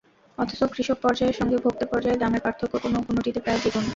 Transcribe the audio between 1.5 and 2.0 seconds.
ভোক্তা